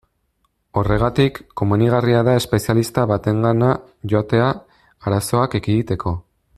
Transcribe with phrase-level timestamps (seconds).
[0.81, 3.69] Horregatik, komenigarria da espezialista batengana
[4.13, 4.49] joatea,
[5.11, 6.17] arazoak ekiditeko.